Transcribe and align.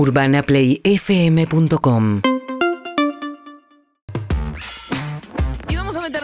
UrbanaPlayFM.com 0.00 2.39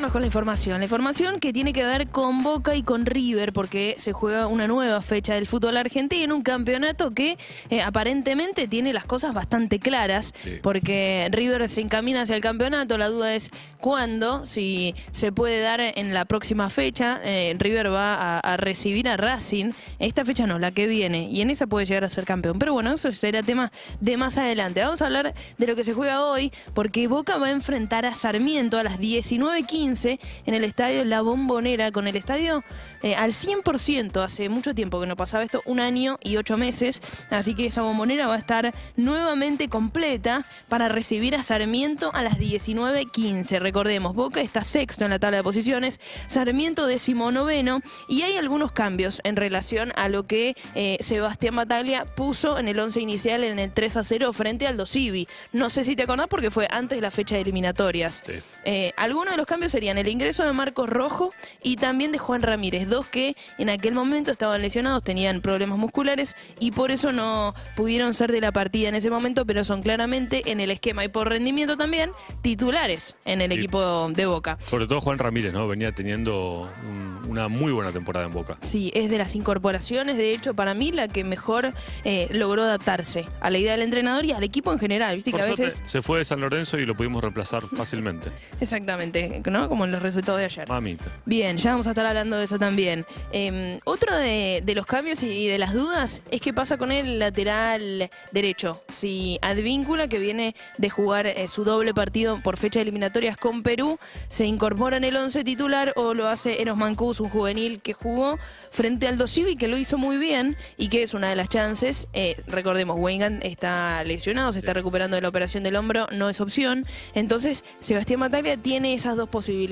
vamos 0.07 0.13
con 0.13 0.23
la 0.23 0.27
información. 0.27 0.79
La 0.79 0.85
información 0.85 1.41
que 1.41 1.53
tiene 1.53 1.73
que 1.73 1.83
ver 1.83 2.09
con 2.11 2.45
Boca 2.45 2.77
y 2.77 2.85
con 2.85 3.07
River, 3.07 3.53
porque 3.53 3.97
se 3.99 4.13
juega 4.13 4.47
una 4.47 4.69
nueva 4.69 5.03
fecha 5.03 5.35
del 5.35 5.49
fútbol 5.49 5.77
argentino 5.77 6.23
en 6.23 6.31
un 6.33 6.43
campeonato 6.43 7.13
que 7.13 7.37
eh, 7.71 7.83
aparentemente 7.83 8.69
tiene 8.69 8.93
las 8.93 9.05
cosas 9.05 9.35
bastante 9.35 9.81
claras, 9.81 10.33
Sí. 10.45 10.61
porque 10.63 11.27
River 11.33 11.69
se 11.69 11.81
encamina 11.81 12.23
hacia 12.23 12.37
el 12.37 12.41
campeonato. 12.43 12.99
La 12.99 13.09
duda 13.09 13.35
es 13.35 13.51
cuándo, 13.81 14.47
si 14.47 14.95
se 15.11 15.33
puede 15.33 15.61
dar 15.61 15.81
en 15.81 16.15
la 16.15 16.25
próxima 16.25 16.71
fecha. 16.71 17.21
Eh, 17.25 17.57
River 17.59 17.93
va 17.93 18.15
a, 18.15 18.39
a 18.39 18.57
recibir 18.57 19.09
a 19.09 19.17
Racing. 19.17 19.73
Esta 19.99 20.25
fecha 20.25 20.47
no, 20.47 20.61
la 20.61 20.71
que 20.71 20.87
viene. 20.87 21.29
Y 21.31 21.41
en 21.41 21.51
esa 21.51 21.67
puede 21.67 21.85
llegar 21.85 22.05
a 22.05 22.11
ser 22.11 22.25
campeón. 22.25 22.61
Pero 22.61 22.73
bueno, 22.75 22.93
eso 22.93 23.13
será 23.13 23.43
tema 23.43 23.73
de 24.01 24.17
más 24.17 24.39
adelante. 24.39 24.83
Vamos 24.83 25.03
a 25.03 25.07
hablar 25.07 25.35
de 25.59 25.67
lo 25.67 25.75
que 25.75 25.83
se 25.83 25.95
juega 25.95 26.25
hoy, 26.27 26.53
porque 26.75 27.09
Boca 27.09 27.39
va 27.39 27.49
a 27.49 27.51
enfrentar 27.51 28.07
a 28.07 28.15
Sarmiento 28.15 28.79
a 28.79 28.85
las 28.85 29.01
19.15 29.01 29.96
en 30.05 30.55
el 30.55 30.65
estadio 30.65 31.05
La 31.05 31.23
Bombonera, 31.23 31.91
con 31.91 32.07
el 32.07 32.17
estadio 32.17 32.63
eh, 33.03 33.15
al 33.15 33.33
100%. 33.33 34.23
Hace 34.23 34.49
mucho 34.49 34.75
tiempo 34.75 35.01
que 35.01 35.07
no 35.07 35.17
pasaba 35.17 35.45
esto, 35.45 35.63
un 35.65 35.81
año 35.81 36.19
y 36.23 36.37
ocho 36.37 36.57
meses. 36.57 37.01
Así 37.31 37.55
que 37.55 37.67
esa 37.67 37.83
bombonera 37.83 38.27
va 38.27 38.35
a 38.35 38.39
estar 38.39 38.75
nuevamente 38.97 39.69
completa 39.69 40.45
para 40.69 40.89
recibir 40.89 41.35
a 41.35 41.43
Sarmiento 41.43 42.11
a 42.15 42.23
las 42.23 42.39
19.15. 42.39 43.61
Recordemos, 43.61 44.15
Boca 44.15 44.41
está 44.41 44.65
sexto 44.65 45.05
en 45.05 45.11
la 45.11 45.19
tabla 45.19 45.39
de 45.39 45.43
posiciones, 45.43 46.01
Sarmiento 46.27 46.87
decimonoveno 46.87 47.81
y 48.09 48.23
hay 48.23 48.37
algunos 48.37 48.73
cambios 48.73 49.21
en 49.25 49.37
relación 49.37 49.93
a 49.97 50.09
lo 50.09 50.27
que 50.27 50.57
eh, 50.75 50.99
Sebastián 51.01 51.57
Bataglia 51.57 52.05
puso 52.05 52.59
en 52.59 52.69
el 52.69 52.79
11 52.79 53.01
inicial 53.01 53.45
en 53.45 53.59
el 53.59 53.73
3 53.73 53.99
a 53.99 54.03
0 54.03 54.33
frente 54.33 54.67
al 54.67 54.77
Dosivi. 54.77 55.29
No 55.53 55.71
sé 55.71 55.85
si 55.85 55.95
te 55.95 56.03
acordás 56.03 56.27
porque 56.29 56.51
fue 56.51 56.67
antes 56.71 56.99
de 56.99 57.03
la 57.03 57.11
fecha 57.11 57.37
de 57.37 57.43
eliminatorias. 57.43 58.23
Sí. 58.25 58.33
Eh, 58.65 58.93
algunos 58.97 59.33
de 59.33 59.37
los 59.37 59.47
cambios 59.47 59.71
serían 59.71 59.86
el 59.99 60.09
ingreso 60.09 60.45
de 60.45 60.53
Marcos 60.53 60.89
Rojo 60.89 61.33
y 61.63 61.77
también 61.77 62.13
de 62.13 62.19
Juan 62.19 62.43
Ramírez, 62.43 62.89
dos 62.89 63.07
que 63.07 63.37
en 63.59 63.69
aquel 63.71 63.95
momento 63.95 64.31
estaban 64.33 64.61
lesionados, 64.63 65.03
tenían 65.03 65.41
problemas 65.41 65.79
musculares 65.79 66.35
y 66.59 66.73
por 66.73 66.91
eso 66.91 67.13
no 67.13 67.55
pudieron 67.77 68.13
ser 68.15 68.33
de 68.33 68.41
la 68.41 68.53
partida 68.53 68.89
en 68.89 68.95
ese 68.95 69.11
momento, 69.11 69.47
pero 69.47 69.65
son 69.65 69.83
claramente 69.83 70.51
en 70.51 70.61
el 70.61 70.71
esquema 70.71 71.05
y 71.05 71.09
por 71.09 71.29
rendimiento 71.29 71.77
también 71.77 72.11
titulares 72.43 73.15
en 73.25 73.41
el 73.41 73.53
equipo 73.53 74.09
de 74.11 74.27
Boca. 74.27 74.59
Sobre 74.65 74.87
todo 74.87 75.01
Juan 75.01 75.19
Ramírez, 75.19 75.53
¿no? 75.53 75.69
Venía 75.69 75.93
teniendo 75.93 76.71
un- 76.89 77.17
una 77.29 77.49
muy 77.49 77.73
buena 77.73 77.93
temporada 77.93 78.27
en 78.27 78.33
Boca. 78.33 78.57
Sí, 78.63 78.91
es 78.95 79.11
de 79.11 79.19
las 79.19 79.35
incorporaciones, 79.35 80.17
de 80.17 80.33
hecho, 80.33 80.55
para 80.55 80.75
mí 80.75 80.93
la 80.93 81.09
que 81.09 81.25
mejor 81.25 81.75
eh, 82.05 82.29
logró 82.33 82.63
adaptarse 82.63 83.27
a 83.41 83.51
la 83.51 83.59
idea 83.59 83.73
del 83.73 83.83
entrenador 83.83 84.25
y 84.25 84.33
al 84.33 84.43
equipo 84.45 84.73
en 84.73 84.79
general. 84.79 85.17
Viste 85.17 85.31
Por 85.33 85.41
que 85.41 85.47
a 85.47 85.49
veces. 85.51 85.83
se 85.85 86.03
fue 86.03 86.19
de 86.19 86.25
San 86.25 86.41
Lorenzo 86.41 86.79
y 86.79 86.87
lo 86.87 86.97
pudimos 86.97 87.21
reemplazar 87.23 87.65
fácilmente. 87.67 88.31
Exactamente, 88.61 89.43
¿no? 89.51 89.69
Como 89.69 89.76
en 89.85 89.93
los 89.93 90.03
resultados 90.03 90.39
de 90.39 90.47
ayer. 90.47 90.69
Mamita. 90.69 91.11
Bien, 91.25 91.57
ya 91.57 91.73
vamos 91.73 91.87
a 91.87 91.91
estar 91.91 92.07
hablando 92.07 92.37
de 92.37 92.45
eso 92.45 92.59
también. 92.59 93.05
Eh, 93.33 93.81
otro 93.85 94.17
de, 94.17 94.63
de 94.65 94.75
los 94.75 94.87
cambios 94.87 95.23
y, 95.23 95.47
de 95.47 95.59
las 95.59 95.73
dudas 95.75 96.23
es 96.31 96.41
qué 96.41 96.53
pasa 96.53 96.79
con 96.79 96.93
el 96.93 97.19
lateral 97.19 98.11
derecho. 98.33 98.83
Si 98.95 99.39
Advíncula, 99.43 100.09
que 100.09 100.19
viene 100.19 100.55
de 100.79 100.91
jugar 100.91 101.27
eh, 101.27 101.49
su 101.49 101.65
doble 101.65 101.95
partido 101.95 102.41
por 102.43 102.57
fecha 102.57 102.79
de 102.79 102.85
eliminatorias 102.85 103.37
con 103.37 103.63
Perú, 103.63 103.99
se 104.29 104.47
incorpora 104.47 104.97
en 104.97 105.05
el 105.05 105.17
11 105.17 105.45
titular 105.45 105.93
o 105.97 106.15
lo 106.15 106.29
hace 106.29 106.63
Eros 106.63 106.77
Mancus, 106.77 107.21
un 107.21 107.29
juvenil 107.29 107.81
que 107.81 107.93
jugó 107.93 108.39
frente 108.71 109.09
al 109.09 109.19
Dosivi, 109.19 109.57
que 109.57 109.69
lo 109.69 109.77
hizo 109.77 109.99
muy 109.99 110.17
bien 110.17 110.57
y 110.77 110.89
que 110.89 111.03
es 111.03 111.15
una 111.15 111.29
de 111.29 111.37
las 111.37 111.49
chances. 111.49 112.09
Eh, 112.13 112.37
recordemos, 112.47 112.97
Wengan 112.99 113.41
está 113.43 114.03
lesionado, 114.05 114.53
se 114.53 114.59
está 114.59 114.73
recuperando 114.73 115.17
de 115.17 115.23
la 115.23 115.29
operación 115.29 115.63
del 115.63 115.77
hombro, 115.77 116.07
no 116.13 116.29
es 116.29 116.41
opción. 116.41 116.85
Entonces, 117.15 117.65
Sebastián 117.81 118.21
Mataglia 118.21 118.57
tiene 118.57 118.95
esas 118.95 119.17
dos 119.17 119.29
posibilidades. 119.29 119.66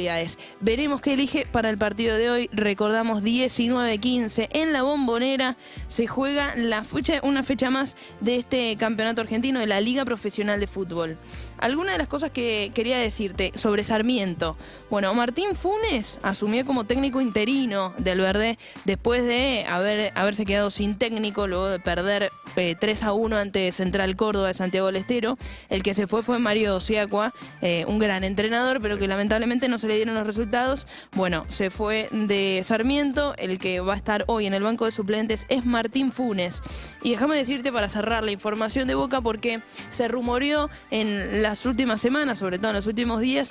Veremos 0.61 1.00
qué 1.00 1.14
elige 1.14 1.47
para 1.50 1.71
el 1.71 1.78
partido 1.78 2.16
de 2.16 2.31
hoy. 2.31 2.50
Recordamos 2.53 3.22
19-15 3.22 4.49
en 4.53 4.72
la 4.72 4.82
bombonera. 4.82 5.56
Se 5.88 6.06
juega 6.06 6.55
la 6.56 6.84
fecha, 6.84 7.21
una 7.22 7.43
fecha 7.43 7.71
más 7.71 7.97
de 8.21 8.37
este 8.37 8.77
campeonato 8.77 9.21
argentino 9.21 9.60
de 9.60 9.66
la 9.66 9.81
Liga 9.81 10.04
Profesional 10.04 10.59
de 10.60 10.66
Fútbol. 10.66 11.16
Algunas 11.64 11.94
de 11.94 11.98
las 11.98 12.08
cosas 12.08 12.30
que 12.30 12.72
quería 12.75 12.98
decirte 12.98 13.50
sobre 13.54 13.84
Sarmiento. 13.84 14.58
Bueno, 14.91 15.14
Martín 15.14 15.54
Funes 15.54 16.20
asumió 16.22 16.62
como 16.66 16.84
técnico 16.84 17.22
interino 17.22 17.94
del 17.97 18.20
Verde 18.20 18.58
después 18.84 19.25
de 19.25 19.64
haber, 19.66 20.12
haberse 20.14 20.44
quedado 20.44 20.70
sin 20.70 20.94
técnico, 20.98 21.47
luego 21.47 21.70
de 21.70 21.78
perder 21.78 22.30
eh, 22.56 22.76
3 22.78 23.04
a 23.04 23.14
1 23.14 23.36
ante 23.38 23.72
Central 23.72 24.14
Córdoba 24.14 24.48
de 24.48 24.54
Santiago 24.54 24.88
del 24.88 24.97
Estero. 24.97 25.38
El 25.70 25.82
que 25.82 25.94
se 25.94 26.06
fue 26.06 26.22
fue 26.22 26.38
Mario 26.38 26.80
Siacua, 26.80 27.32
eh, 27.62 27.86
un 27.88 27.98
gran 27.98 28.24
entrenador, 28.24 28.82
pero 28.82 28.98
que 28.98 29.08
lamentablemente 29.08 29.66
no 29.69 29.78
se 29.78 29.88
le 29.88 29.97
dieron 29.97 30.16
los 30.16 30.26
resultados. 30.26 30.86
Bueno, 31.12 31.47
se 31.48 31.70
fue 31.70 32.10
de 32.12 32.60
Sarmiento. 32.62 33.34
El 33.38 33.58
que 33.58 33.80
va 33.80 33.94
a 33.94 33.97
estar 33.97 34.24
hoy 34.26 34.44
en 34.44 34.53
el 34.53 34.62
banco 34.62 34.84
de 34.84 34.92
suplentes 34.92 35.47
es 35.48 35.64
Martín 35.64 36.12
Funes. 36.12 36.60
Y 37.03 37.12
déjame 37.12 37.36
decirte 37.36 37.72
para 37.72 37.88
cerrar 37.88 38.22
la 38.22 38.32
información 38.32 38.86
de 38.86 38.97
Boca, 38.97 39.22
porque 39.22 39.60
se 39.88 40.08
rumoreó 40.08 40.69
en 40.91 41.41
las 41.41 41.53
últimas 41.66 42.00
semanas, 42.00 42.38
sobre 42.38 42.59
todo 42.59 42.70
en 42.70 42.76
los 42.76 42.87
últimos 42.87 43.20
días, 43.20 43.50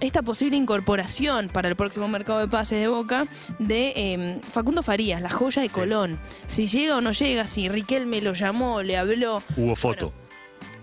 esta 0.00 0.22
posible 0.22 0.56
incorporación 0.56 1.48
para 1.48 1.68
el 1.68 1.76
próximo 1.76 2.08
mercado 2.08 2.38
de 2.38 2.48
pases 2.48 2.80
de 2.80 2.88
Boca 2.88 3.26
de 3.58 3.92
eh, 3.96 4.40
Facundo 4.52 4.82
Farías, 4.82 5.20
la 5.20 5.30
joya 5.30 5.62
de 5.62 5.68
Colón. 5.68 6.18
Si 6.46 6.66
llega 6.66 6.96
o 6.96 7.00
no 7.00 7.12
llega, 7.12 7.46
si 7.46 7.68
Riquelme 7.68 8.22
lo 8.22 8.34
llamó, 8.34 8.82
le 8.82 8.96
habló. 8.96 9.42
Hubo 9.56 9.76
foto. 9.76 10.12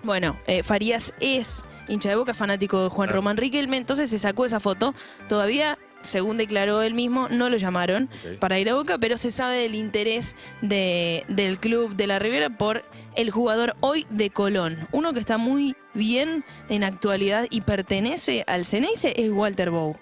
Bueno, 0.03 0.39
eh, 0.47 0.63
Farías 0.63 1.13
es 1.19 1.63
hincha 1.87 2.09
de 2.09 2.15
Boca, 2.15 2.33
fanático 2.33 2.83
de 2.83 2.89
Juan. 2.89 3.09
Román 3.09 3.37
Riquelme, 3.37 3.77
entonces 3.77 4.09
se 4.09 4.19
sacó 4.19 4.45
esa 4.45 4.59
foto. 4.59 4.93
Todavía, 5.27 5.77
según 6.01 6.37
declaró 6.37 6.81
él 6.81 6.93
mismo, 6.93 7.27
no 7.29 7.49
lo 7.49 7.57
llamaron 7.57 8.09
para 8.39 8.59
ir 8.59 8.69
a 8.69 8.75
Boca, 8.75 8.97
pero 8.97 9.17
se 9.17 9.31
sabe 9.31 9.57
del 9.57 9.75
interés 9.75 10.35
de- 10.61 11.23
del 11.27 11.59
club 11.59 11.95
de 11.95 12.07
la 12.07 12.19
Ribera 12.19 12.49
por 12.49 12.83
el 13.15 13.31
jugador 13.31 13.75
hoy 13.81 14.05
de 14.09 14.29
Colón. 14.29 14.87
Uno 14.91 15.13
que 15.13 15.19
está 15.19 15.37
muy 15.37 15.75
bien 15.93 16.43
en 16.69 16.83
actualidad 16.83 17.47
y 17.49 17.61
pertenece 17.61 18.43
al 18.47 18.65
Ceneice 18.65 19.13
es 19.21 19.29
Walter 19.31 19.69
Bow. 19.71 19.97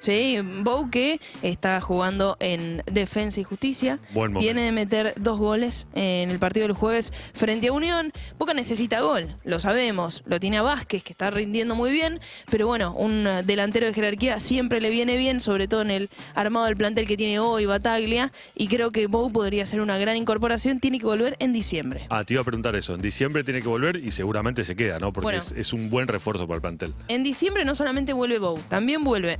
Sí, 0.00 0.38
Bow 0.62 0.90
que 0.90 1.20
está 1.42 1.80
jugando 1.80 2.36
en 2.40 2.82
Defensa 2.86 3.40
y 3.40 3.44
Justicia. 3.44 3.98
Buen. 4.12 4.32
Viene 4.34 4.62
de 4.62 4.72
meter 4.72 5.12
dos 5.16 5.38
goles 5.38 5.86
en 5.94 6.30
el 6.30 6.38
partido 6.38 6.66
del 6.68 6.76
jueves 6.76 7.12
frente 7.34 7.68
a 7.68 7.72
Unión. 7.72 8.12
Boca 8.38 8.54
necesita 8.54 9.00
gol, 9.00 9.36
lo 9.44 9.58
sabemos. 9.58 10.22
Lo 10.26 10.38
tiene 10.38 10.58
a 10.58 10.62
Vázquez, 10.62 11.02
que 11.02 11.12
está 11.12 11.30
rindiendo 11.30 11.74
muy 11.74 11.90
bien. 11.90 12.20
Pero 12.50 12.66
bueno, 12.68 12.94
un 12.96 13.24
delantero 13.44 13.86
de 13.86 13.92
jerarquía 13.94 14.38
siempre 14.40 14.80
le 14.80 14.90
viene 14.90 15.16
bien, 15.16 15.40
sobre 15.40 15.66
todo 15.66 15.82
en 15.82 15.90
el 15.90 16.10
armado 16.34 16.66
del 16.66 16.76
plantel 16.76 17.06
que 17.06 17.16
tiene 17.16 17.40
hoy 17.40 17.66
Bataglia. 17.66 18.32
Y 18.54 18.68
creo 18.68 18.92
que 18.92 19.08
Bow 19.08 19.32
podría 19.32 19.66
ser 19.66 19.80
una 19.80 19.98
gran 19.98 20.16
incorporación. 20.16 20.78
Tiene 20.80 21.00
que 21.00 21.06
volver 21.06 21.36
en 21.40 21.52
diciembre. 21.52 22.06
Ah, 22.10 22.22
te 22.22 22.34
iba 22.34 22.42
a 22.42 22.44
preguntar 22.44 22.76
eso. 22.76 22.94
En 22.94 23.00
diciembre 23.02 23.42
tiene 23.42 23.62
que 23.62 23.68
volver 23.68 23.96
y 23.96 24.12
seguramente 24.12 24.64
se 24.64 24.76
queda, 24.76 24.98
¿no? 25.00 25.12
Porque 25.12 25.24
Bueno. 25.24 25.38
es, 25.40 25.52
es 25.52 25.72
un 25.72 25.90
buen 25.90 26.06
refuerzo 26.06 26.46
para 26.46 26.56
el 26.56 26.60
plantel. 26.62 26.94
En 27.08 27.24
diciembre 27.24 27.64
no 27.64 27.74
solamente 27.74 28.12
vuelve 28.12 28.38
Bow, 28.38 28.58
también 28.68 29.02
vuelve 29.02 29.36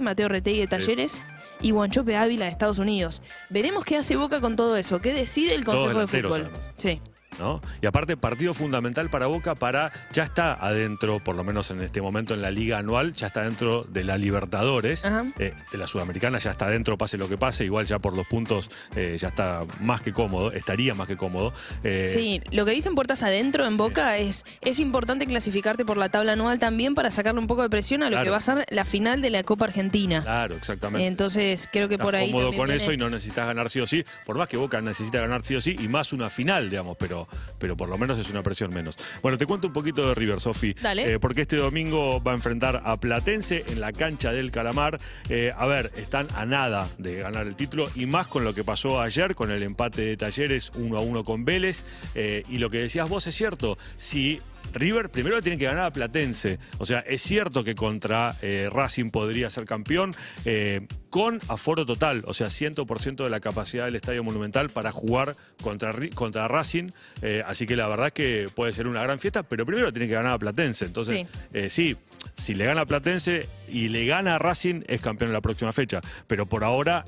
Mateo 0.00 0.28
Retegui 0.28 0.60
de 0.60 0.66
Talleres 0.66 1.22
y 1.60 1.70
Guanchope 1.72 2.16
Ávila 2.16 2.44
de 2.46 2.50
Estados 2.50 2.78
Unidos. 2.78 3.22
Veremos 3.50 3.84
qué 3.84 3.96
hace 3.96 4.16
Boca 4.16 4.40
con 4.40 4.56
todo 4.56 4.76
eso, 4.76 5.00
qué 5.00 5.12
decide 5.12 5.54
el 5.54 5.64
Todos 5.64 5.82
Consejo 5.82 6.00
de 6.00 6.06
Fútbol. 6.06 6.42
además. 6.44 6.70
Sí. 6.76 7.00
¿No? 7.38 7.60
Y 7.82 7.86
aparte, 7.86 8.16
partido 8.16 8.54
fundamental 8.54 9.08
para 9.10 9.26
Boca 9.26 9.54
para. 9.54 9.92
Ya 10.12 10.22
está 10.24 10.52
adentro, 10.54 11.22
por 11.22 11.34
lo 11.36 11.44
menos 11.44 11.70
en 11.70 11.82
este 11.82 12.00
momento 12.02 12.34
en 12.34 12.42
la 12.42 12.50
liga 12.50 12.78
anual, 12.78 13.12
ya 13.14 13.28
está 13.28 13.42
dentro 13.42 13.84
de 13.84 14.04
la 14.04 14.16
Libertadores. 14.18 15.04
Eh, 15.38 15.52
de 15.72 15.78
la 15.78 15.86
Sudamericana 15.86 16.38
ya 16.38 16.50
está 16.52 16.66
adentro, 16.66 16.96
pase 16.98 17.18
lo 17.18 17.28
que 17.28 17.36
pase. 17.38 17.64
Igual 17.64 17.86
ya 17.86 17.98
por 17.98 18.16
los 18.16 18.26
puntos 18.26 18.70
eh, 18.96 19.16
ya 19.18 19.28
está 19.28 19.62
más 19.80 20.02
que 20.02 20.12
cómodo, 20.12 20.52
estaría 20.52 20.94
más 20.94 21.06
que 21.06 21.16
cómodo. 21.16 21.52
Eh, 21.84 22.06
Sí, 22.06 22.40
lo 22.50 22.64
que 22.64 22.72
dicen 22.72 22.94
puertas 22.94 23.22
adentro 23.22 23.64
en 23.66 23.72
Sí. 23.72 23.78
Boca 23.78 24.18
es 24.18 24.44
es 24.60 24.80
importante 24.80 25.26
clasificarte 25.26 25.84
por 25.84 25.96
la 25.96 26.08
tabla 26.08 26.32
anual 26.32 26.58
también 26.58 26.94
para 26.94 27.10
sacarle 27.10 27.40
un 27.40 27.46
poco 27.46 27.62
de 27.62 27.70
presión 27.70 28.02
a 28.02 28.06
lo 28.06 28.10
Claro. 28.12 28.24
que 28.24 28.30
va 28.30 28.36
a 28.38 28.40
ser 28.40 28.66
la 28.70 28.84
final 28.84 29.20
de 29.22 29.30
la 29.30 29.42
Copa 29.44 29.66
Argentina. 29.66 30.20
Claro, 30.22 30.56
exactamente. 30.56 31.06
Entonces 31.06 31.68
creo 31.70 31.88
que 31.88 31.94
Estás 31.94 32.04
por 32.04 32.16
ahí 32.16 32.30
cómodo 32.30 32.48
con 32.52 32.66
viene- 32.66 32.82
eso 32.82 32.92
y 32.92 32.96
no 32.96 33.08
necesitas 33.10 33.46
ganar 33.46 33.70
sí 33.70 33.80
o 33.80 33.86
sí. 33.86 34.04
Por 34.26 34.36
más 34.36 34.48
que 34.48 34.56
Boca 34.56 34.80
necesita 34.80 35.20
ganar 35.20 35.44
sí 35.44 35.54
o 35.54 35.60
sí 35.60 35.76
y 35.78 35.86
más 35.88 36.12
una 36.12 36.28
final, 36.30 36.70
digamos, 36.70 36.96
pero, 36.98 37.27
pero 37.58 37.76
por 37.76 37.88
lo 37.88 37.98
menos 37.98 38.18
es 38.18 38.30
una 38.30 38.42
presión 38.42 38.72
menos. 38.72 38.96
Bueno, 39.22 39.38
te 39.38 39.46
cuento 39.46 39.66
un 39.68 39.72
poquito 39.72 40.08
de 40.08 40.14
River, 40.14 40.40
Sofi. 40.40 40.74
Dale. 40.74 41.14
Eh, 41.14 41.18
porque 41.18 41.42
este 41.42 41.56
domingo 41.56 42.22
va 42.22 42.32
a 42.32 42.34
enfrentar 42.34 42.82
a 42.84 42.96
Platense 42.98 43.64
en 43.68 43.80
la 43.80 43.92
cancha 43.92 44.32
del 44.32 44.50
Calamar. 44.50 44.98
Eh, 45.28 45.52
a 45.56 45.66
ver, 45.66 45.92
están 45.96 46.26
a 46.34 46.46
nada 46.46 46.88
de 46.98 47.16
ganar 47.16 47.46
el 47.46 47.56
título 47.56 47.88
y 47.94 48.06
más 48.06 48.28
con 48.28 48.44
lo 48.44 48.54
que 48.54 48.64
pasó 48.64 49.00
ayer 49.00 49.34
con 49.34 49.50
el 49.50 49.62
empate 49.62 50.02
de 50.02 50.16
Talleres 50.16 50.72
1 50.74 50.96
a 50.96 51.00
1 51.00 51.24
con 51.24 51.44
Vélez. 51.44 51.84
Eh, 52.14 52.44
y 52.48 52.58
lo 52.58 52.70
que 52.70 52.78
decías 52.78 53.08
vos 53.08 53.26
es 53.26 53.34
cierto. 53.34 53.78
Si 53.96 54.40
River 54.72 55.10
primero 55.10 55.40
tiene 55.42 55.58
que 55.58 55.64
ganar 55.64 55.86
a 55.86 55.92
Platense. 55.92 56.58
O 56.78 56.86
sea, 56.86 57.00
es 57.00 57.22
cierto 57.22 57.64
que 57.64 57.74
contra 57.74 58.34
eh, 58.42 58.68
Racing 58.70 59.10
podría 59.10 59.50
ser 59.50 59.64
campeón 59.64 60.14
eh, 60.44 60.86
con 61.10 61.40
aforo 61.48 61.86
total, 61.86 62.22
o 62.26 62.34
sea, 62.34 62.48
100% 62.48 63.24
de 63.24 63.30
la 63.30 63.40
capacidad 63.40 63.86
del 63.86 63.96
Estadio 63.96 64.22
Monumental 64.22 64.68
para 64.68 64.92
jugar 64.92 65.36
contra, 65.62 65.94
contra 66.14 66.48
Racing. 66.48 66.90
Eh, 67.22 67.42
así 67.46 67.66
que 67.66 67.76
la 67.76 67.88
verdad 67.88 68.08
es 68.08 68.12
que 68.12 68.48
puede 68.54 68.72
ser 68.72 68.86
una 68.86 69.02
gran 69.02 69.18
fiesta, 69.18 69.42
pero 69.42 69.66
primero 69.66 69.92
tiene 69.92 70.08
que 70.08 70.14
ganar 70.14 70.32
a 70.32 70.38
Platense. 70.38 70.84
Entonces, 70.84 71.26
sí, 71.68 71.96
si 72.36 72.54
le 72.54 72.64
gana 72.64 72.82
a 72.82 72.86
Platense 72.86 73.48
y 73.68 73.88
le 73.88 74.06
gana 74.06 74.36
a 74.36 74.38
Racing, 74.38 74.82
es 74.86 75.00
campeón 75.00 75.30
en 75.30 75.34
la 75.34 75.40
próxima 75.40 75.72
fecha. 75.72 76.00
Pero 76.26 76.46
por 76.46 76.64
ahora 76.64 77.04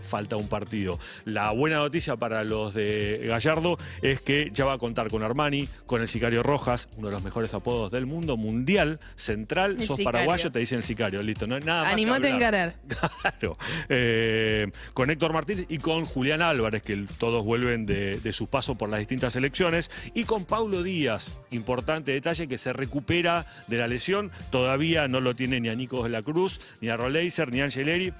falta 0.00 0.36
un 0.36 0.48
partido. 0.48 0.98
La 1.24 1.50
buena 1.52 1.76
noticia 1.76 2.16
para 2.16 2.44
los 2.44 2.74
de 2.74 3.24
Gallardo 3.26 3.78
es 4.02 4.20
que 4.20 4.50
ya 4.52 4.64
va 4.64 4.74
a 4.74 4.78
contar 4.78 5.08
con 5.08 5.22
Armani, 5.22 5.68
con 5.86 6.00
el 6.00 6.08
Sicario 6.08 6.42
Rojas, 6.42 6.88
uno 6.96 7.08
de 7.08 7.12
los 7.12 7.22
mejores 7.22 7.54
apodos 7.54 7.92
del 7.92 8.06
mundo, 8.06 8.36
mundial, 8.36 8.98
central, 9.14 9.82
sos 9.82 10.00
paraguayo, 10.00 10.50
te 10.50 10.58
dicen 10.58 10.78
el 10.78 10.84
sicario, 10.84 11.22
listo, 11.22 11.46
no 11.46 11.56
hay 11.56 11.62
nada 11.62 11.84
más. 11.84 11.92
Animate 11.92 12.28
a 12.28 12.36
encarar. 12.36 12.76
Claro. 13.26 13.58
Eh, 13.88 14.70
con 14.94 15.10
Héctor 15.10 15.32
Martínez 15.32 15.66
y 15.68 15.78
con 15.78 16.04
Julián 16.04 16.42
Álvarez, 16.42 16.82
que 16.82 17.06
todos 17.18 17.44
vuelven 17.44 17.86
de, 17.86 18.18
de 18.20 18.32
su 18.32 18.46
paso 18.46 18.76
por 18.76 18.88
las 18.88 19.00
distintas 19.00 19.25
elecciones, 19.34 19.90
y 20.14 20.24
con 20.24 20.44
Paulo 20.44 20.84
Díaz, 20.84 21.40
importante 21.50 22.12
detalle, 22.12 22.46
que 22.46 22.58
se 22.58 22.72
recupera 22.72 23.46
de 23.66 23.78
la 23.78 23.88
lesión, 23.88 24.30
todavía 24.50 25.08
no 25.08 25.20
lo 25.20 25.34
tiene 25.34 25.60
ni 25.60 25.68
a 25.68 25.74
Nico 25.74 26.04
de 26.04 26.10
la 26.10 26.22
Cruz, 26.22 26.60
ni 26.80 26.88
a 26.88 26.96
Roleiser, 26.96 27.50
ni 27.50 27.60
a 27.60 27.64
Angeleri 27.64 28.12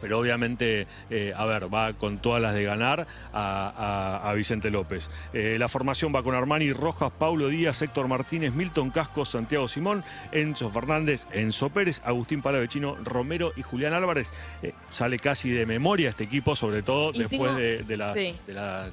pero 0.00 0.18
obviamente, 0.18 0.86
eh, 1.10 1.32
a 1.36 1.44
ver, 1.44 1.72
va 1.72 1.92
con 1.92 2.18
todas 2.18 2.40
las 2.40 2.54
de 2.54 2.64
ganar 2.64 3.06
a, 3.32 4.32
Vicente 4.34 4.70
López. 4.70 5.10
Eh, 5.34 5.56
la 5.58 5.68
formación 5.68 6.14
va 6.14 6.22
con 6.22 6.34
Armani 6.34 6.72
Rojas, 6.72 7.12
Paulo 7.18 7.48
Díaz, 7.48 7.82
Héctor 7.82 8.08
Martínez, 8.08 8.54
Milton 8.54 8.90
Casco, 8.90 9.24
Santiago 9.24 9.68
Simón, 9.68 10.02
Enzo 10.32 10.70
Fernández, 10.70 11.26
Enzo 11.32 11.68
Pérez, 11.68 12.00
Agustín 12.04 12.40
Palavecino, 12.40 12.96
Romero 12.96 13.52
y 13.56 13.62
Julián 13.62 13.92
Álvarez. 13.92 14.32
Eh, 14.62 14.72
sale 14.88 15.18
casi 15.18 15.50
de 15.50 15.66
memoria 15.66 16.08
este 16.08 16.24
equipo, 16.24 16.56
sobre 16.56 16.82
todo 16.82 17.12
después 17.12 17.54
de, 17.56 17.96
las, 17.96 18.14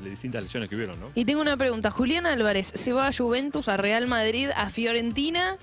distintas 0.04 0.44
lesiones 0.44 0.70
que 0.70 0.76
hubieron. 0.76 1.00
¿no? 1.00 1.12
Y 1.16 1.24
tengo 1.24 1.42
una 1.42 1.56
pregunta. 1.56 1.92
Julián 1.92 2.26
Álvarez, 2.26 2.72
¿se 2.74 2.92
va 2.92 3.08
a 3.08 3.14
Juventus, 3.14 3.70
a 3.70 3.78
Real 3.78 4.08
Madrid, 4.08 4.50
a 4.56 4.70
Fiorentina 4.70 5.58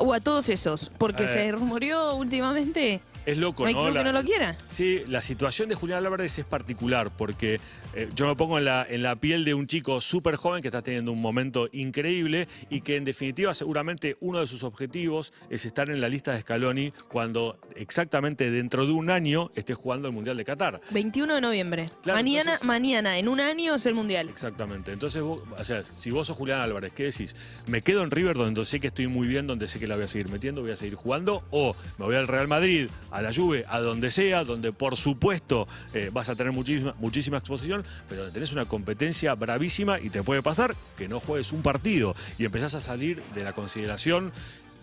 o 0.00 0.14
a 0.14 0.20
todos 0.20 0.48
esos? 0.48 0.92
Porque 0.98 1.26
se 1.26 1.50
rumoreó 1.50 2.14
últimamente 2.14 3.00
es 3.26 3.38
loco, 3.38 3.68
¿no? 3.68 3.90
¿no? 3.90 3.92
que 3.92 4.04
no 4.04 4.12
lo 4.12 4.24
quiera. 4.24 4.56
Sí, 4.68 5.02
la 5.06 5.22
situación 5.22 5.68
de 5.68 5.74
Julián 5.74 6.04
Álvarez 6.04 6.38
es 6.38 6.44
particular 6.44 7.10
porque 7.16 7.60
eh, 7.94 8.08
yo 8.14 8.26
me 8.26 8.36
pongo 8.36 8.58
en 8.58 8.64
la, 8.64 8.86
en 8.88 9.02
la 9.02 9.16
piel 9.16 9.44
de 9.44 9.54
un 9.54 9.66
chico 9.66 10.00
súper 10.00 10.36
joven 10.36 10.62
que 10.62 10.68
está 10.68 10.82
teniendo 10.82 11.12
un 11.12 11.20
momento 11.20 11.68
increíble 11.72 12.48
y 12.70 12.80
que 12.80 12.96
en 12.96 13.04
definitiva 13.04 13.54
seguramente 13.54 14.16
uno 14.20 14.40
de 14.40 14.46
sus 14.46 14.62
objetivos 14.62 15.32
es 15.50 15.64
estar 15.64 15.90
en 15.90 16.00
la 16.00 16.08
lista 16.08 16.32
de 16.32 16.40
Scaloni 16.40 16.92
cuando 17.08 17.58
exactamente 17.76 18.50
dentro 18.50 18.86
de 18.86 18.92
un 18.92 19.10
año 19.10 19.50
esté 19.54 19.74
jugando 19.74 20.08
el 20.08 20.14
Mundial 20.14 20.36
de 20.36 20.44
Qatar. 20.44 20.80
21 20.90 21.34
de 21.34 21.40
noviembre. 21.40 21.86
mañana, 22.06 22.58
mañana, 22.62 23.18
en 23.18 23.28
un 23.28 23.40
año 23.40 23.74
es 23.74 23.86
el 23.86 23.94
Mundial. 23.94 24.28
Exactamente. 24.28 24.92
Entonces, 24.92 25.22
o 25.22 25.42
sea, 25.62 25.82
si 25.84 26.10
vos 26.10 26.26
sos 26.26 26.36
Julián 26.36 26.60
Álvarez, 26.60 26.92
¿qué 26.92 27.04
decís? 27.04 27.36
¿Me 27.66 27.82
quedo 27.82 28.02
en 28.02 28.10
River 28.10 28.36
donde 28.36 28.64
sé 28.64 28.80
que 28.80 28.88
estoy 28.88 29.06
muy 29.06 29.26
bien, 29.26 29.46
donde 29.46 29.68
sé 29.68 29.78
que 29.78 29.86
la 29.86 29.96
voy 29.96 30.04
a 30.04 30.08
seguir 30.08 30.30
metiendo, 30.30 30.62
voy 30.62 30.72
a 30.72 30.76
seguir 30.76 30.94
jugando? 30.94 31.44
¿O 31.50 31.76
me 31.98 32.04
voy 32.04 32.16
al 32.16 32.28
Real 32.28 32.48
Madrid, 32.48 32.88
a 33.14 33.22
la 33.22 33.32
Juve, 33.32 33.64
a 33.68 33.80
donde 33.80 34.10
sea, 34.10 34.44
donde 34.44 34.72
por 34.72 34.96
supuesto 34.96 35.68
eh, 35.92 36.10
vas 36.12 36.28
a 36.28 36.34
tener 36.34 36.52
muchísima, 36.52 36.94
muchísima 36.98 37.38
exposición, 37.38 37.84
pero 38.08 38.22
donde 38.22 38.34
tenés 38.34 38.52
una 38.52 38.64
competencia 38.64 39.34
bravísima 39.34 40.00
y 40.00 40.10
te 40.10 40.22
puede 40.22 40.42
pasar 40.42 40.74
que 40.96 41.08
no 41.08 41.20
juegues 41.20 41.52
un 41.52 41.62
partido 41.62 42.16
y 42.38 42.44
empezás 42.44 42.74
a 42.74 42.80
salir 42.80 43.22
de 43.34 43.44
la 43.44 43.52
consideración 43.52 44.32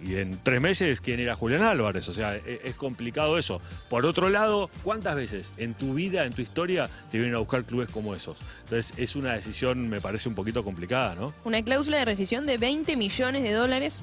y 0.04 0.16
en 0.16 0.40
tres 0.42 0.62
meses 0.62 1.02
quién 1.02 1.20
era 1.20 1.36
Julián 1.36 1.62
Álvarez. 1.62 2.08
O 2.10 2.14
sea, 2.14 2.36
e, 2.36 2.62
es, 2.64 2.76
complicado 2.76 3.38
eso. 3.38 3.62
Por 3.90 4.06
otro 4.06 4.30
lado, 4.30 4.70
¿cuántas 4.84 5.16
veces 5.16 5.54
en 5.58 5.74
tu 5.74 5.94
vida, 5.94 6.26
en 6.26 6.34
tu 6.34 6.42
historia, 6.42 6.90
te 7.10 7.18
vienen 7.18 7.36
a 7.36 7.40
buscar 7.40 7.64
clubes 7.66 7.90
como 7.90 8.16
esos? 8.16 8.42
Entonces, 8.64 8.94
es 8.98 9.16
una 9.16 9.34
decisión, 9.34 9.90
me 9.90 10.02
parece 10.02 10.30
un 10.30 10.36
poquito 10.36 10.64
complicada, 10.64 11.16
¿no? 11.16 11.34
Una 11.44 11.62
cláusula 11.64 11.98
de 11.98 12.06
rescisión 12.06 12.46
de 12.46 12.58
20 12.58 12.96
millones 12.98 13.44
de 13.44 13.52
dólares 13.52 14.02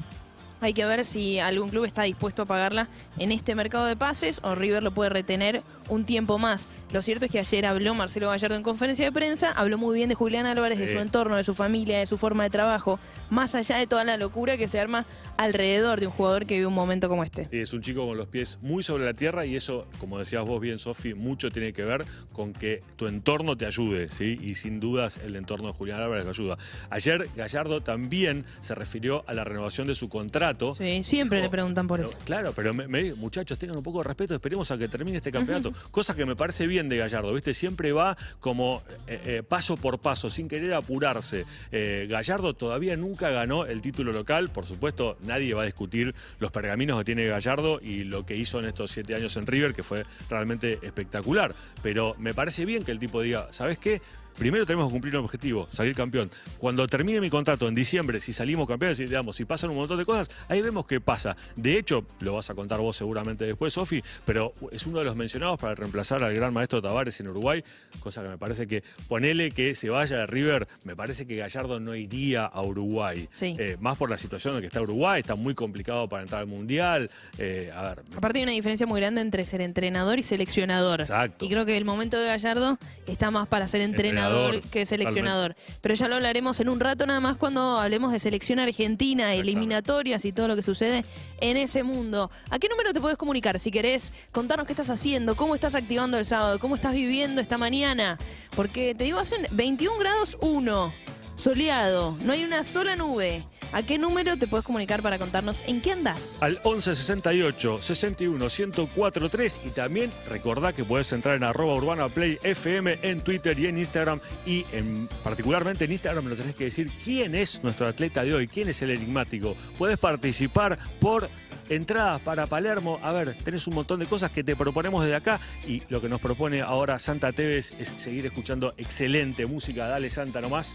hay 0.61 0.73
que 0.73 0.85
ver 0.85 1.05
si 1.05 1.39
algún 1.39 1.69
club 1.69 1.85
está 1.85 2.03
dispuesto 2.03 2.43
a 2.43 2.47
pagarla 2.47 2.89
en 3.19 3.33
este 3.33 3.55
mercado 3.55 3.87
de 3.87 3.97
pases 3.97 4.41
o 4.43 4.55
River 4.55 4.83
lo 4.83 4.93
puede 4.93 5.11
retener 5.11 5.63
un 5.89 6.05
tiempo 6.05 6.39
más. 6.39 6.69
Lo 6.93 7.03
cierto 7.03 7.27
es 7.27 7.31
que 7.31 7.39
ayer 7.39 7.67
habló 7.67 7.95
Marcelo 7.95 8.29
Gallardo 8.29 8.57
en 8.57 8.63
conferencia 8.63 9.05
de 9.05 9.13
prensa, 9.13 9.53
habló 9.53 9.79
muy 9.79 9.97
bien 9.97 10.09
de 10.09 10.15
Julián 10.15 10.47
Álvarez, 10.47 10.79
de 10.79 10.89
su 10.89 10.99
entorno, 10.99 11.37
de 11.37 11.45
su 11.45 11.55
familia, 11.55 11.99
de 11.99 12.07
su 12.07 12.19
forma 12.19 12.45
de 12.45 12.51
trabajo, 12.51 12.99
más 13.31 13.55
allá 13.55 13.77
de 13.77 13.87
toda 13.87 14.05
la 14.05 14.17
locura 14.17 14.57
que 14.57 14.69
se 14.69 14.81
arma 14.81 15.07
alrededor 15.37 16.01
de 16.01 16.07
un 16.07 16.13
jugador 16.13 16.47
que 16.47 16.55
vive 16.55 16.67
un 16.67 16.75
momento 16.75 17.09
como 17.09 17.25
este. 17.25 17.49
es 17.53 17.73
un 17.73 17.83
chico 17.83 18.07
con 18.07 18.17
los 18.17 18.29
pies 18.29 18.59
muy 18.61 18.83
sobre 18.83 19.05
la 19.05 19.15
tierra 19.15 19.47
y 19.47 19.57
eso, 19.57 19.87
como 19.99 20.19
decías 20.19 20.45
vos 20.45 20.61
bien, 20.61 20.79
Sofi, 20.79 21.15
mucho 21.15 21.51
tiene 21.51 21.73
que 21.73 21.85
ver 21.85 22.05
con 22.33 22.53
que 22.53 22.83
tu 22.97 23.07
entorno 23.07 23.57
te 23.57 23.67
ayude, 23.67 24.09
¿sí? 24.09 24.39
Y 24.43 24.57
sin 24.57 24.81
dudas 24.81 25.19
el 25.25 25.37
entorno 25.37 25.69
de 25.69 25.75
Julián 25.75 26.01
Álvarez 26.01 26.25
te 26.25 26.31
ayuda. 26.31 26.57
Ayer 26.91 27.29
Gallardo 27.37 27.83
también 27.83 28.45
se 28.61 28.75
refirió 28.75 29.25
a 29.27 29.35
la 29.35 29.45
renovación 29.45 29.87
de 29.87 29.95
su 29.95 30.09
contrato 30.09 30.48
Sí, 30.75 31.03
siempre 31.03 31.41
le 31.41 31.49
preguntan 31.49 31.87
por 31.87 32.01
eso. 32.01 32.17
Claro, 32.25 32.53
pero 32.55 32.73
me, 32.75 33.15
muchachos, 33.15 33.59
tengan 33.59 33.77
un 33.77 33.83
poco 33.83 33.99
de 33.99 34.05
respeto, 34.05 34.35
esperemos 34.35 34.71
a 34.71 34.79
que 34.79 34.89
termine 34.89 35.19
este 35.19 35.33
campeonato. 35.33 35.73
Cosa 35.91 36.15
que 36.15 36.25
me 36.25 36.37
parece 36.37 36.67
bien 36.67 36.89
de 36.89 36.97
Gallardo, 36.97 37.33
¿viste? 37.33 37.55
Siempre 37.55 37.93
va 37.93 38.17
como 38.41 38.83
eh, 39.07 39.21
eh, 39.25 39.43
paso 39.43 39.77
por 39.77 39.99
paso, 39.99 40.31
sin 40.31 40.49
querer 40.49 40.75
apurarse. 40.75 41.45
Eh, 41.73 42.07
Gallardo 42.09 42.55
todavía 42.55 42.97
nunca 42.97 43.31
ganó 43.31 43.67
el 43.67 43.81
título 43.81 44.13
local, 44.13 44.51
por 44.51 44.67
supuesto, 44.67 45.17
nadie 45.23 45.55
va 45.55 45.63
a 45.63 45.67
discutir 45.67 46.15
los 46.39 46.51
pergaminos 46.51 46.99
que 46.99 47.05
tiene 47.05 47.27
Gallardo 47.27 47.81
y 47.83 48.05
lo 48.05 48.25
que 48.25 48.37
hizo 48.37 48.59
en 48.59 48.67
estos 48.67 48.91
siete 48.91 49.15
años 49.15 49.37
en 49.37 49.47
River, 49.47 49.75
que 49.75 49.83
fue 49.83 50.05
realmente 50.31 50.79
espectacular. 50.83 51.55
Pero 51.83 52.15
me 52.19 52.35
parece 52.35 52.65
bien 52.65 52.85
que 52.85 52.93
el 52.93 52.99
tipo 52.99 53.23
diga, 53.23 53.49
¿sabes 53.53 53.79
qué? 53.79 54.01
Primero 54.39 54.65
tenemos 54.65 54.89
que 54.89 54.93
cumplir 54.93 55.17
un 55.17 55.25
objetivo, 55.25 55.69
salir 55.71 55.95
campeón. 55.95 56.31
Cuando 56.59 56.87
termine 56.87 57.21
mi 57.21 57.29
contrato 57.29 57.69
en 57.69 57.75
diciembre, 57.75 58.21
si 58.21 58.33
salimos 58.33 58.69
campeones, 58.69 58.99
digamos, 58.99 59.37
si 59.37 59.45
pasan 59.45 59.71
un 59.71 59.77
montón 59.77 59.99
de 59.99 60.05
cosas, 60.05 60.31
ahí 60.49 60.63
vemos 60.63 60.87
qué 60.87 61.01
pasa. 61.01 61.37
De 61.57 61.77
hecho, 61.77 62.07
lo 62.21 62.35
vas 62.35 62.49
a 62.49 62.55
contar 62.55 62.79
vos 62.79 62.97
seguramente 62.97 63.45
después, 63.45 63.73
Sofi, 63.73 64.03
pero 64.25 64.55
es 64.71 64.87
uno 64.87 65.01
de 65.01 65.05
los 65.05 65.17
mencionados 65.17 65.59
para 65.59 65.75
reemplazar 65.75 66.23
al 66.23 66.35
gran 66.35 66.55
maestro 66.55 66.81
Tavares 66.81 67.19
en 67.21 67.29
Uruguay, 67.29 67.65
cosa 68.01 68.23
que 68.23 68.29
me 68.29 68.39
parece 68.39 68.67
que 68.67 68.85
ponele 69.09 69.51
que 69.51 69.75
se 69.75 69.91
vaya 69.91 70.19
de 70.19 70.27
River, 70.27 70.69
me 70.85 70.95
parece 70.95 71.27
que 71.27 71.37
Gallardo 71.37 71.81
no 71.81 71.95
iría 71.95 72.45
a 72.45 72.63
Uruguay. 72.63 73.29
Eh, 73.41 73.77
más 73.81 73.99
por 73.99 74.09
la 74.09 74.19
situación 74.19 74.55
en 74.55 74.61
que 74.61 74.67
está 74.67 74.81
Uruguay, 74.81 75.21
está 75.21 75.35
muy 75.35 75.55
complicado 75.55 76.09
para 76.09 76.23
entrar 76.23 76.41
al 76.43 76.47
Mundial. 76.47 77.11
Eh, 77.39 77.73
a 77.75 77.83
ver. 77.83 78.03
Aparte 78.17 78.39
hay 78.39 78.45
una 78.45 78.53
diferencia 78.53 78.87
muy 78.87 79.01
grande 79.01 79.21
entre 79.21 79.45
ser 79.45 79.61
entrenador 79.61 80.19
y 80.19 80.23
seleccionador. 80.23 81.01
Exacto. 81.01 81.45
Y 81.45 81.49
creo 81.49 81.67
que 81.67 81.77
el 81.77 81.85
momento 81.85 82.19
de 82.19 82.27
Gallardo 82.27 82.79
está 83.07 83.31
más 83.31 83.49
para 83.49 83.67
ser 83.67 83.81
entrenador 83.81 84.28
que 84.71 84.87
seleccionador. 84.87 85.57
Pero 85.81 85.95
ya 85.95 86.09
lo 86.09 86.17
hablaremos 86.17 86.61
en 86.61 86.69
un 86.69 86.81
rato 86.81 87.07
nada 87.07 87.21
más 87.21 87.37
cuando 87.37 87.79
hablemos 87.79 88.13
de 88.13 88.19
selección 88.19 88.59
argentina, 88.59 89.35
eliminatorias 89.35 90.25
y 90.25 90.33
todo 90.33 90.49
lo 90.49 90.57
que 90.57 90.63
sucede 90.63 91.05
en 91.41 91.57
ese 91.57 91.83
mundo. 91.83 92.31
¿A 92.51 92.59
qué 92.59 92.69
número 92.69 92.93
te 92.93 93.01
puedes 93.01 93.19
comunicar 93.19 93.59
si 93.59 93.71
querés 93.71 94.13
contarnos 94.33 94.67
qué 94.67 94.73
estás 94.73 94.91
haciendo, 94.91 95.37
cómo 95.37 95.55
estás 95.55 95.75
activando 95.75 96.19
el 96.19 96.25
sábado, 96.25 96.59
cómo 96.59 96.75
estás 96.75 96.95
viviendo 96.95 97.41
esta 97.41 97.59
mañana? 97.59 98.19
Porque 98.55 98.95
te 98.95 99.05
digo, 99.05 99.19
hacen 99.19 99.47
21 99.53 99.99
grados 99.99 100.37
1, 100.41 100.93
soleado, 101.39 102.17
no 102.23 102.33
hay 102.33 102.45
una 102.45 102.65
sola 102.65 102.97
nube. 102.97 103.45
¿A 103.71 103.83
qué 103.83 103.99
número 103.99 104.39
te 104.39 104.47
puedes 104.47 104.65
comunicar 104.65 105.03
para 105.03 105.19
contarnos 105.19 105.63
en 105.67 105.83
qué 105.83 105.93
andas? 105.93 106.39
Al 106.41 106.55
1168 106.65 107.79
61 107.81 108.47
1043 108.47 109.61
y 109.67 109.69
también 109.71 110.11
recordá 110.27 110.73
que 110.73 110.85
puedes 110.85 111.13
entrar 111.13 111.37
en 111.37 111.45
arroba 111.45 111.75
urbana 111.75 112.09
play 112.09 112.39
FM 112.43 113.01
en 113.03 113.21
Twitter 113.21 113.59
y 113.59 113.67
en 113.67 113.77
Instagram 113.77 114.21
y 114.47 114.65
en, 114.73 115.07
particularmente 115.23 115.85
en 115.85 115.93
Instagram 115.93 116.29
lo 116.29 116.37
tenés 116.37 116.57
que 116.57 116.65
decir 116.65 116.91
quién 117.05 117.35
es 117.35 117.63
nuestro 117.63 117.87
atleta 117.87 118.25
de 118.25 118.35
hoy, 118.35 118.49
quién 118.49 118.69
es 118.69 118.81
el 118.81 118.91
enigmático. 118.91 119.55
Puedes 119.77 119.99
participar 119.99 120.79
por 120.99 121.29
entradas 121.69 122.23
para 122.23 122.47
Palermo. 122.47 122.99
A 123.03 123.13
ver, 123.13 123.37
tenés 123.45 123.67
un 123.67 123.75
montón 123.75 124.01
de 124.01 124.07
cosas 124.07 124.31
que 124.31 124.43
te 124.43 124.57
proponemos 124.57 125.05
desde 125.05 125.17
acá 125.17 125.41
y 125.67 125.83
lo 125.91 126.01
que 126.01 126.09
nos 126.09 126.21
propone 126.23 126.63
ahora 126.63 126.99
Santa 126.99 127.33
Tevez 127.33 127.75
es 127.79 127.93
seguir 127.97 128.25
escuchando 128.25 128.73
excelente 128.79 129.45
música. 129.45 129.87
Dale 129.89 130.09
Santa 130.09 130.41
nomás. 130.41 130.75